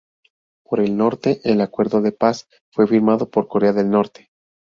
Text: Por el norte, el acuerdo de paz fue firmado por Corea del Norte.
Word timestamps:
Por 0.63 0.79
el 0.79 0.97
norte, 0.97 1.41
el 1.43 1.61
acuerdo 1.61 2.01
de 2.01 2.11
paz 2.11 2.47
fue 2.71 2.87
firmado 2.87 3.29
por 3.29 3.47
Corea 3.47 3.71
del 3.71 3.91
Norte. 3.91 4.31